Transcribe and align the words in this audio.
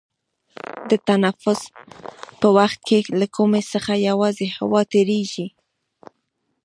د 0.89 0.91
تنفس 1.07 1.61
په 2.39 2.47
وخت 2.57 2.79
کې 2.87 2.97
له 3.19 3.27
کومي 3.35 3.61
څخه 3.73 3.91
یوازې 4.09 4.47
هوا 4.57 4.81
تیرېږي. 4.91 5.47